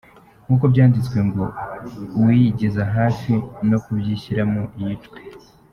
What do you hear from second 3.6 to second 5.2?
no kubyishyiramo yicwe.